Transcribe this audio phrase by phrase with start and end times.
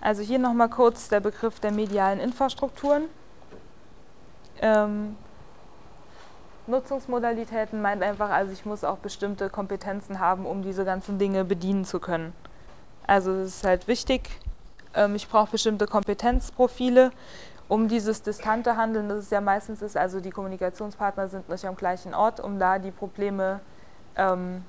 [0.00, 3.04] Also hier nochmal kurz der Begriff der medialen Infrastrukturen.
[4.60, 5.16] Ähm,
[6.66, 11.84] Nutzungsmodalitäten meint einfach, also ich muss auch bestimmte Kompetenzen haben, um diese ganzen Dinge bedienen
[11.84, 12.32] zu können.
[13.06, 14.28] Also es ist halt wichtig,
[14.94, 17.10] ähm, ich brauche bestimmte Kompetenzprofile,
[17.68, 21.76] um dieses distante Handeln, das es ja meistens ist, also die Kommunikationspartner sind nicht am
[21.76, 23.60] gleichen Ort, um da die Probleme
[24.16, 24.64] ähm,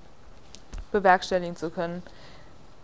[0.91, 2.01] bewerkstelligen zu können.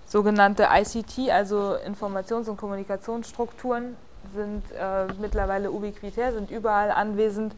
[0.08, 3.96] Sogenannte ICT, also Informations- und Kommunikationsstrukturen,
[4.34, 7.54] sind äh, mittlerweile ubiquitär, sind überall anwesend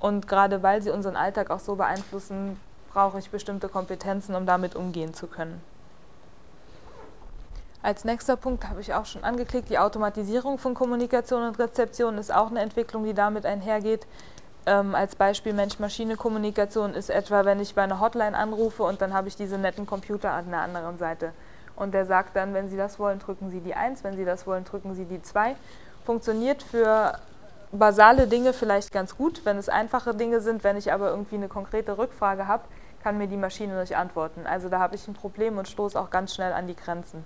[0.00, 2.60] und gerade weil sie unseren Alltag auch so beeinflussen,
[2.92, 5.60] brauche ich bestimmte Kompetenzen, um damit umgehen zu können.
[7.82, 12.32] Als nächster Punkt habe ich auch schon angeklickt, die Automatisierung von Kommunikation und Rezeption ist
[12.34, 14.06] auch eine Entwicklung, die damit einhergeht.
[14.64, 19.28] Ähm, als Beispiel Mensch-Maschine-Kommunikation ist etwa, wenn ich bei einer Hotline anrufe und dann habe
[19.28, 21.32] ich diese netten Computer an der anderen Seite.
[21.76, 24.46] Und der sagt dann, wenn Sie das wollen, drücken Sie die 1, wenn Sie das
[24.46, 25.56] wollen, drücken Sie die 2.
[26.04, 27.18] Funktioniert für
[27.72, 30.64] basale Dinge vielleicht ganz gut, wenn es einfache Dinge sind.
[30.64, 32.64] Wenn ich aber irgendwie eine konkrete Rückfrage habe,
[33.02, 34.46] kann mir die Maschine nicht antworten.
[34.46, 37.24] Also da habe ich ein Problem und stoße auch ganz schnell an die Grenzen.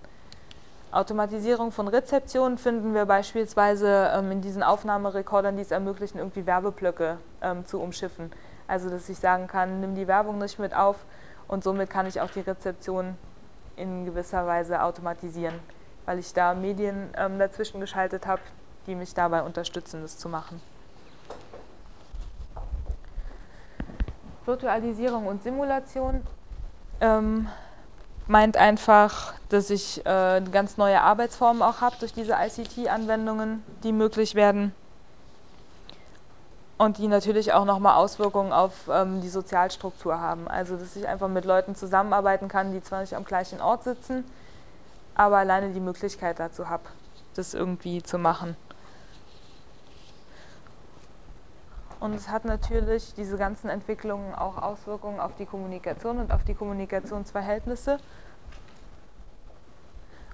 [0.91, 7.19] Automatisierung von Rezeptionen finden wir beispielsweise ähm, in diesen Aufnahmerekordern, die es ermöglichen, irgendwie Werbeblöcke
[7.43, 8.33] ähm, zu umschiffen.
[8.67, 10.97] Also dass ich sagen kann, nimm die Werbung nicht mit auf
[11.47, 13.17] und somit kann ich auch die Rezeption
[13.79, 15.55] in gewisser Weise automatisieren,
[16.07, 18.43] weil ich da Medien ähm, dazwischen geschaltet habe,
[18.87, 20.61] die mich dabei unterstützen, das zu machen.
[24.45, 26.23] Virtualisierung und Simulation.
[27.01, 27.49] Ähm,
[28.27, 34.35] meint einfach, dass ich äh, ganz neue Arbeitsformen auch habe durch diese ICT-Anwendungen, die möglich
[34.35, 34.75] werden
[36.79, 40.49] und die natürlich auch nochmal Auswirkungen auf ähm, die Sozialstruktur haben.
[40.49, 44.25] Also dass ich einfach mit Leuten zusammenarbeiten kann, die zwar nicht am gleichen Ort sitzen,
[45.15, 46.85] aber alleine die Möglichkeit dazu habe,
[47.35, 48.57] das irgendwie zu machen.
[52.01, 56.55] Und es hat natürlich diese ganzen Entwicklungen auch Auswirkungen auf die Kommunikation und auf die
[56.55, 57.99] Kommunikationsverhältnisse.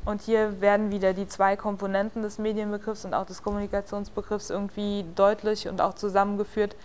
[0.05, 5.67] Und hier werden wieder die zwei Komponenten des Medienbegriffs und auch des Kommunikationsbegriffs irgendwie deutlich
[5.69, 6.77] und auch zusammengeführt.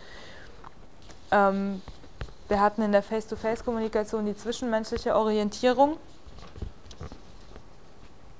[1.31, 1.81] Ähm,
[2.47, 5.97] wir hatten in der Face-to-Face-Kommunikation die zwischenmenschliche Orientierung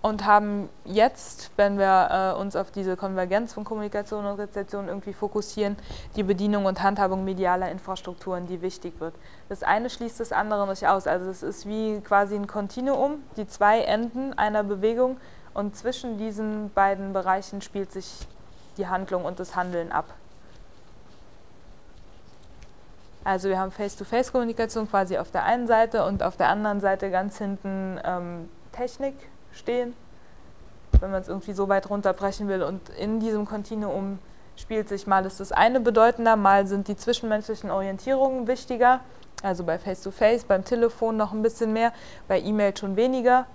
[0.01, 5.13] und haben jetzt, wenn wir äh, uns auf diese Konvergenz von Kommunikation und Rezeption irgendwie
[5.13, 5.75] fokussieren,
[6.15, 9.13] die Bedienung und Handhabung medialer Infrastrukturen, die wichtig wird.
[9.49, 11.05] Das eine schließt das andere nicht aus.
[11.05, 15.17] Also es ist wie quasi ein Kontinuum, die zwei Enden einer Bewegung
[15.53, 18.27] und zwischen diesen beiden Bereichen spielt sich
[18.77, 20.05] die Handlung und das Handeln ab.
[23.25, 27.37] Also wir haben Face-to-Face-Kommunikation quasi auf der einen Seite und auf der anderen Seite ganz
[27.37, 29.13] hinten ähm, Technik,
[29.53, 29.93] stehen,
[30.99, 32.63] wenn man es irgendwie so weit runterbrechen will.
[32.63, 34.19] Und in diesem Kontinuum
[34.55, 38.99] spielt sich mal ist das eine bedeutender, mal sind die zwischenmenschlichen Orientierungen wichtiger.
[39.41, 41.93] Also bei Face-to-Face, -face, beim Telefon noch ein bisschen mehr,
[42.27, 43.45] bei E-Mail schon weniger.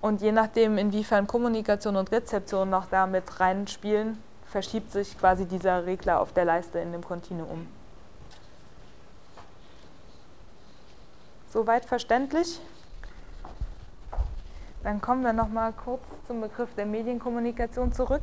[0.00, 6.20] Und je nachdem, inwiefern Kommunikation und Rezeption noch damit reinspielen, verschiebt sich quasi dieser Regler
[6.20, 7.66] auf der Leiste in dem Kontinuum.
[11.52, 12.60] Soweit verständlich?
[14.86, 18.22] Dann kommen wir noch mal kurz zum Begriff der Medienkommunikation zurück.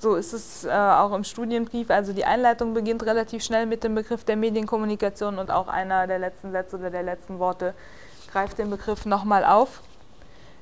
[0.00, 1.88] So ist es äh, auch im Studienbrief.
[1.88, 6.18] Also die Einleitung beginnt relativ schnell mit dem Begriff der Medienkommunikation und auch einer der
[6.18, 7.74] letzten Sätze oder der letzten Worte
[8.32, 9.82] greift den Begriff nochmal auf.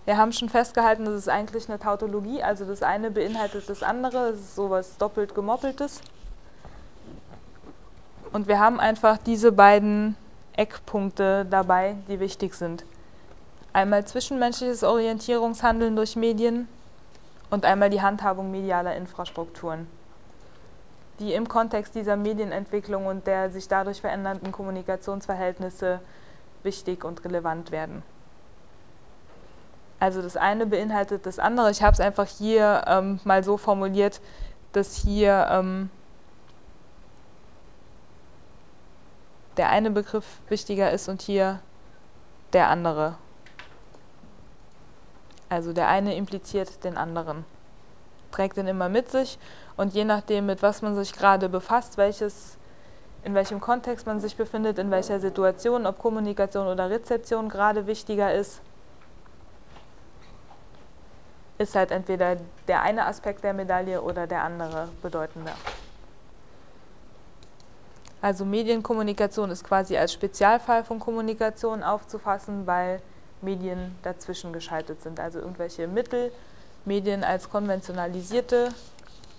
[0.04, 4.32] Wir haben schon festgehalten, das ist eigentlich eine Tautologie, also das eine beinhaltet das andere,
[4.32, 6.03] es ist sowas doppelt gemoppeltes.
[8.34, 10.14] Und wir haben einfach diese beiden
[10.56, 12.84] Eckpunkte dabei, die wichtig sind.
[13.72, 16.67] Einmal zwischenmenschliches Orientierungshandeln durch Medien
[17.50, 19.87] und einmal die Handhabung medialer Infrastrukturen,
[21.21, 26.00] die im Kontext dieser Medienentwicklung und der sich dadurch verändernden Kommunikationsverhältnisse
[26.62, 28.03] wichtig und relevant werden.
[29.99, 31.70] Also das eine beinhaltet das andere.
[31.70, 34.20] Ich habe es einfach hier ähm, mal so formuliert,
[34.73, 35.91] dass hier ähm,
[39.56, 41.61] der eine Begriff wichtiger ist und hier
[42.53, 43.17] der andere.
[45.49, 47.44] Also der eine impliziert den anderen,
[48.32, 49.38] trägt den immer mit sich
[49.76, 52.58] und je nachdem, mit was man sich gerade befasst, welches,
[53.23, 58.35] in welchem Kontext man sich befindet, in welcher Situation, ob Kommunikation oder Rezeption gerade wichtiger
[58.35, 58.61] ist,
[61.58, 62.37] ist halt entweder
[62.69, 65.53] der eine Aspekt der Medaille oder der andere bedeutender.
[68.26, 73.00] Also Medienkommunikation ist quasi als Spezialfall von Kommunikation aufzufassen, weil
[73.40, 76.32] Medien dazwischen geschaltet sind, also irgendwelche Mittel,
[76.84, 78.70] Medien als konventionalisierte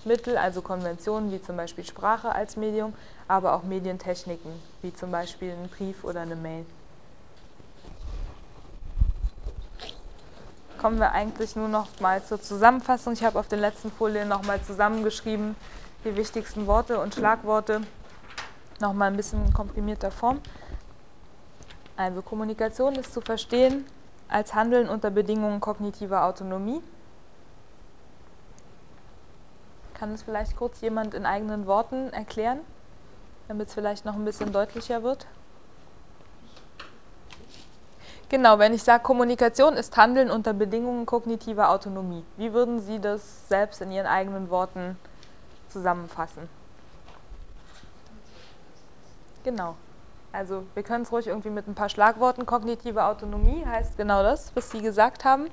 [0.05, 2.93] Mittel, also Konventionen wie zum Beispiel Sprache als Medium,
[3.27, 6.65] aber auch Medientechniken, wie zum Beispiel ein Brief oder eine Mail.
[10.79, 13.11] Kommen wir eigentlich nur noch mal zur Zusammenfassung.
[13.11, 15.57] Ich habe auf den letzten Folien noch mal zusammengeschrieben
[16.05, 17.81] die wichtigsten Worte und Schlagworte,
[18.79, 20.39] noch mal ein bisschen komprimierter Form.
[21.95, 23.85] Also Kommunikation ist zu verstehen
[24.29, 26.81] als Handeln unter Bedingungen kognitiver Autonomie.
[29.93, 32.59] Kann es vielleicht kurz jemand in eigenen Worten erklären,
[33.47, 35.25] damit es vielleicht noch ein bisschen deutlicher wird?
[38.29, 43.47] Genau, wenn ich sage, Kommunikation ist Handeln unter Bedingungen kognitiver Autonomie, wie würden Sie das
[43.47, 44.99] selbst in Ihren eigenen Worten
[45.69, 46.56] zusammenfassen?
[49.47, 49.77] Genau.
[50.33, 52.45] Also wir können es ruhig irgendwie mit ein paar Schlagworten.
[52.45, 55.47] Kognitive Autonomie heißt genau das, was Sie gesagt haben.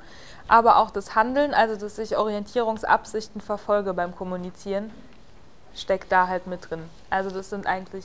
[0.49, 4.91] Aber auch das Handeln, also dass ich Orientierungsabsichten verfolge beim Kommunizieren,
[5.77, 6.83] steckt da halt mit drin.
[7.09, 8.05] Also das sind eigentlich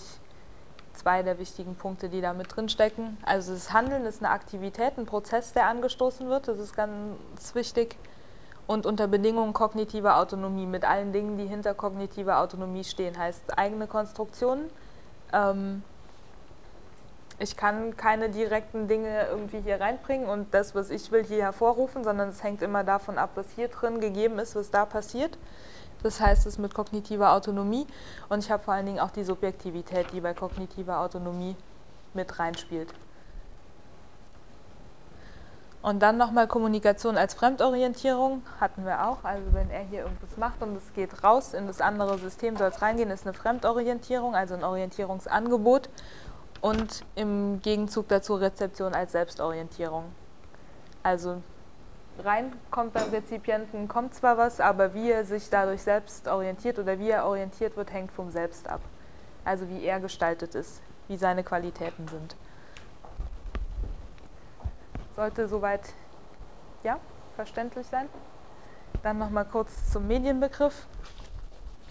[0.93, 3.17] zwei der wichtigen Punkte, die da mit drin stecken.
[3.23, 6.47] Also das Handeln ist eine Aktivität, ein Prozess, der angestoßen wird.
[6.47, 7.95] Das ist ganz wichtig.
[8.67, 13.87] Und unter Bedingungen kognitiver Autonomie, mit allen Dingen, die hinter kognitiver Autonomie stehen, heißt eigene
[13.87, 14.69] Konstruktionen.
[15.33, 15.83] Ähm,
[17.41, 22.03] ich kann keine direkten Dinge irgendwie hier reinbringen und das, was ich will, hier hervorrufen,
[22.03, 25.37] sondern es hängt immer davon ab, was hier drin gegeben ist, was da passiert.
[26.03, 27.87] Das heißt es mit kognitiver Autonomie
[28.27, 31.55] und ich habe vor allen Dingen auch die Subjektivität, die bei kognitiver Autonomie
[32.13, 32.93] mit reinspielt.
[35.81, 39.23] Und dann nochmal Kommunikation als Fremdorientierung hatten wir auch.
[39.23, 42.67] Also wenn er hier irgendwas macht und es geht raus in das andere System, soll
[42.67, 45.89] es reingehen, ist eine Fremdorientierung, also ein Orientierungsangebot
[46.59, 50.03] und im Gegenzug dazu Rezeption als Selbstorientierung.
[51.01, 51.41] Also
[52.25, 56.99] rein kommt beim Rezipienten, kommt zwar was, aber wie er sich dadurch selbst orientiert oder
[56.99, 58.81] wie er orientiert wird, hängt vom Selbst ab.
[59.45, 62.35] Also wie er gestaltet ist, wie seine Qualitäten sind.
[65.19, 65.81] Sollte soweit,
[66.81, 66.97] ja,
[67.35, 68.07] verständlich sein.
[69.03, 70.87] Dann nochmal kurz zum Medienbegriff.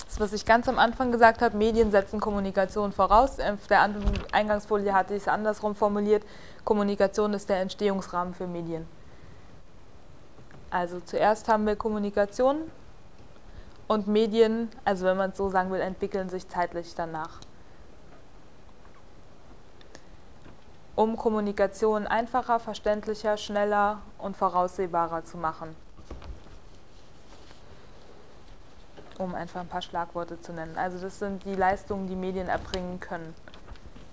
[0.07, 3.39] Das, was ich ganz am Anfang gesagt habe, Medien setzen Kommunikation voraus.
[3.39, 3.87] Auf der
[4.33, 6.25] Eingangsfolie hatte ich es andersrum formuliert.
[6.65, 8.89] Kommunikation ist der Entstehungsrahmen für Medien.
[10.71, 12.71] Also zuerst haben wir Kommunikation
[13.89, 17.41] und Medien, also wenn man es so sagen will, entwickeln sich zeitlich danach.
[20.99, 25.77] Um Kommunikation einfacher, verständlicher, schneller und voraussehbarer zu machen.
[29.17, 30.77] um einfach ein paar Schlagworte zu nennen.
[30.77, 33.35] Also das sind die Leistungen, die Medien erbringen können.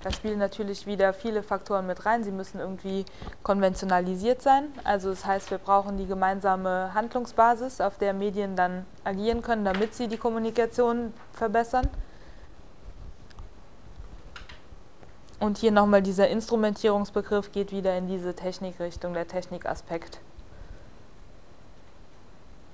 [0.02, 2.24] Da spielen natürlich wieder viele Faktoren mit rein.
[2.24, 3.06] Sie müssen irgendwie
[3.44, 4.66] konventionalisiert sein.
[4.84, 9.94] Also das heißt, wir brauchen die gemeinsame Handlungsbasis, auf der Medien dann agieren können, damit
[9.94, 11.88] sie die Kommunikation verbessern.
[15.46, 20.18] Und hier nochmal dieser Instrumentierungsbegriff geht wieder in diese Technikrichtung, der Technikaspekt.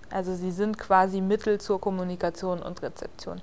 [0.10, 3.42] Also sie sind quasi Mittel zur Kommunikation und Rezeption.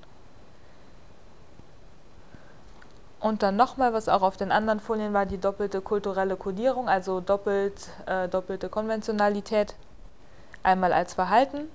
[3.20, 7.20] Und dann nochmal, was auch auf den anderen Folien war, die doppelte kulturelle Kodierung, also
[7.20, 9.74] doppelt, äh, doppelte Konventionalität.
[10.62, 11.68] Einmal als Verhalten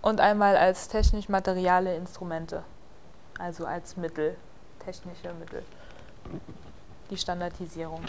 [0.00, 2.62] und einmal als technisch-materiale Instrumente,
[3.38, 4.34] also als Mittel,
[4.82, 5.62] technische Mittel.
[7.10, 8.02] Die Standardisierung.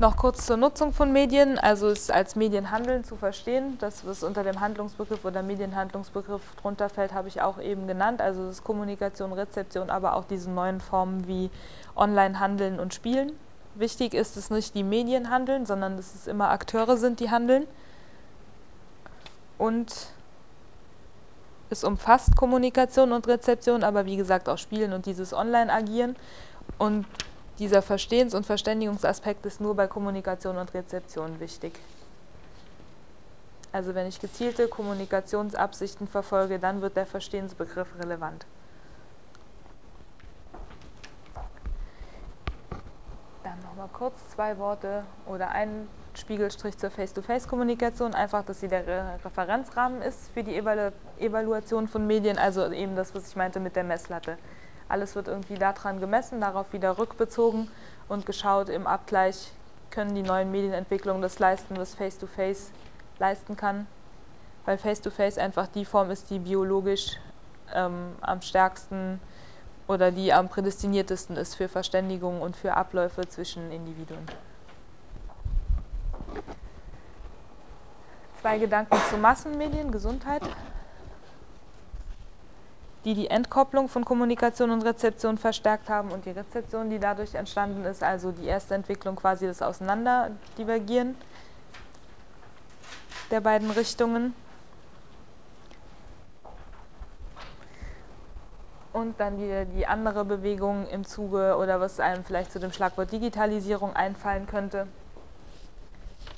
[0.00, 3.78] Noch kurz zur Nutzung von Medien, also es als Medienhandeln zu verstehen.
[3.78, 8.20] Das, was unter dem Handlungsbegriff oder Medienhandlungsbegriff drunter fällt, habe ich auch eben genannt.
[8.20, 11.48] Also das ist Kommunikation, Rezeption, aber auch diese neuen Formen wie
[11.94, 13.32] Online-Handeln und Spielen.
[13.76, 17.66] Wichtig ist es nicht die Medien handeln, sondern dass es immer Akteure sind, die handeln.
[19.58, 20.08] Und
[21.74, 26.16] es umfasst Kommunikation und Rezeption, aber wie gesagt auch Spielen und dieses Online-Agieren.
[26.78, 27.06] Und
[27.58, 31.78] dieser Verstehens- und Verständigungsaspekt ist nur bei Kommunikation und Rezeption wichtig.
[33.72, 38.46] Also wenn ich gezielte Kommunikationsabsichten verfolge, dann wird der Verstehensbegriff relevant.
[43.42, 50.00] Dann nochmal kurz zwei Worte oder ein Spiegelstrich zur Face-to-Face-Kommunikation, einfach, dass sie der Referenzrahmen
[50.00, 53.82] ist für die Evalu Evaluation von Medien, also eben das, was ich meinte mit der
[53.82, 54.38] Messlatte.
[54.88, 57.68] Alles wird irgendwie daran gemessen, darauf wieder rückbezogen
[58.08, 59.50] und geschaut im Abgleich,
[59.90, 63.88] können die neuen Medienentwicklungen das leisten, was Face-to-Face -face leisten kann.
[64.66, 67.18] Weil Face-to-Face -face einfach die Form ist, die biologisch
[67.74, 69.20] ähm, am stärksten
[69.86, 74.26] oder die am prädestiniertesten ist für Verständigung und für Abläufe zwischen Individuen.
[78.40, 80.42] Zwei Gedanken zu Massenmedien, Gesundheit,
[83.04, 87.84] die die Entkopplung von Kommunikation und Rezeption verstärkt haben und die Rezeption, die dadurch entstanden
[87.84, 91.16] ist, also die erste Entwicklung quasi das Auseinanderdivergieren
[93.30, 94.34] der beiden Richtungen.
[98.94, 103.10] Und dann wieder die andere Bewegung im Zuge oder was einem vielleicht zu dem Schlagwort
[103.10, 104.86] Digitalisierung einfallen könnte.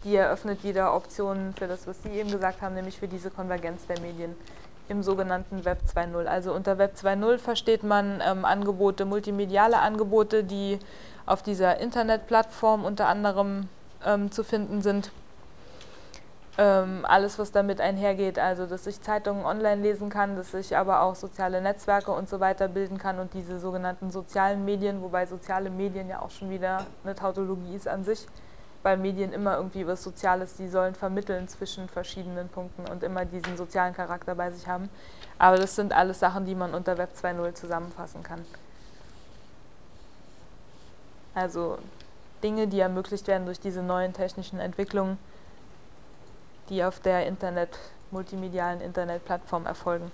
[0.05, 3.87] Die eröffnet wieder Optionen für das, was Sie eben gesagt haben, nämlich für diese Konvergenz
[3.87, 4.35] der Medien
[4.89, 6.25] im sogenannten Web 2.0.
[6.25, 10.79] Also unter Web 2.0 versteht man ähm, Angebote, multimediale Angebote, die
[11.27, 13.69] auf dieser Internetplattform unter anderem
[14.05, 15.11] ähm, zu finden sind
[16.59, 21.03] ähm, alles, was damit einhergeht, also dass ich Zeitungen online lesen kann, dass ich aber
[21.03, 25.69] auch soziale Netzwerke und so weiter bilden kann und diese sogenannten sozialen Medien, wobei soziale
[25.69, 28.27] Medien ja auch schon wieder eine Tautologie ist an sich,
[28.83, 33.57] weil Medien immer irgendwie was Soziales, die sollen vermitteln zwischen verschiedenen Punkten und immer diesen
[33.59, 34.89] sozialen Charakter bei sich haben.
[35.39, 38.43] Aber das sind alles Sachen, die man unter Web 2.0 zusammenfassen kann.
[41.35, 41.77] Also
[42.43, 45.19] Dinge, die ermöglicht werden durch diese neuen technischen Entwicklungen
[46.69, 47.79] die auf der Internet,
[48.11, 50.11] multimedialen Internetplattform erfolgen.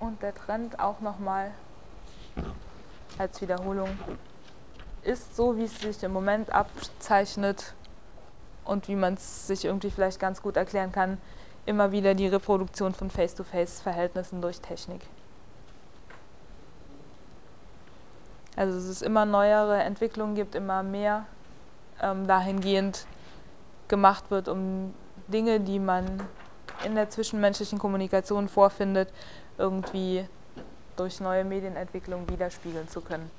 [0.00, 1.50] Und der Trend auch nochmal
[3.18, 3.88] als Wiederholung
[5.02, 7.74] ist so, wie es sich im Moment abzeichnet
[8.64, 11.18] und wie man es sich irgendwie vielleicht ganz gut erklären kann,
[11.64, 15.00] immer wieder die Reproduktion von Face-to-Face-Verhältnissen durch Technik.
[18.56, 21.26] Also dass es immer neuere Entwicklungen gibt, immer mehr
[22.02, 23.06] ähm, dahingehend
[23.88, 24.94] gemacht wird, um
[25.28, 26.22] Dinge, die man
[26.84, 29.10] in der zwischenmenschlichen Kommunikation vorfindet,
[29.58, 30.26] irgendwie
[30.96, 33.30] durch neue Medienentwicklung widerspiegeln zu können.